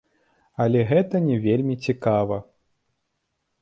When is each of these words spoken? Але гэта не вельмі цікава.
Але 0.65 0.79
гэта 0.93 1.15
не 1.27 1.37
вельмі 1.45 1.75
цікава. 1.87 2.43